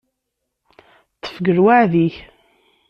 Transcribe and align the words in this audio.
Ṭṭef 1.15 1.35
deg 1.39 1.47
lweɛd-ik. 1.57 2.15